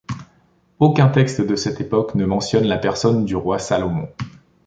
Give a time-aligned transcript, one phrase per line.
[0.79, 4.07] Aucun texte de cette époque ne mentionne la personne du roi Salomon.